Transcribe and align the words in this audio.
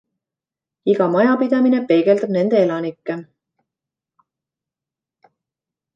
Iga 0.93 1.07
majapidamine 1.15 1.81
peegeldab 1.91 2.33
nende 2.37 2.61
elanikke. 2.63 3.21